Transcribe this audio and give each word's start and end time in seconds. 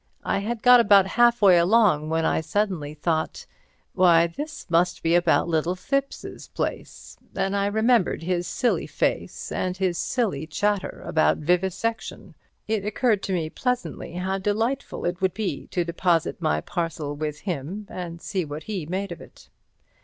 I 0.25 0.39
had 0.39 0.63
got 0.63 0.79
about 0.79 1.05
half 1.05 1.43
way 1.43 1.59
along 1.59 2.09
when 2.09 2.25
I 2.25 2.41
suddenly 2.41 2.95
thought, 2.95 3.45
"Why, 3.93 4.25
this 4.25 4.67
must 4.67 5.03
be 5.03 5.13
about 5.13 5.47
little 5.47 5.75
Thipps's 5.75 6.47
place," 6.47 7.17
and 7.35 7.55
I 7.55 7.67
remembered 7.67 8.23
his 8.23 8.47
silly 8.47 8.87
face, 8.87 9.51
and 9.51 9.77
his 9.77 9.99
silly 9.99 10.47
chatter 10.47 11.03
about 11.05 11.37
vivisection. 11.37 12.33
It 12.67 12.83
occurred 12.83 13.21
to 13.21 13.33
me 13.33 13.51
pleasantly 13.51 14.13
how 14.13 14.39
delightful 14.39 15.05
it 15.05 15.21
would 15.21 15.35
be 15.35 15.67
to 15.67 15.85
deposit 15.85 16.41
my 16.41 16.61
parcel 16.61 17.15
with 17.15 17.41
him 17.41 17.85
and 17.87 18.19
see 18.23 18.43
what 18.43 18.63
he 18.63 18.87
made 18.87 19.11
of 19.11 19.21
it. 19.21 19.49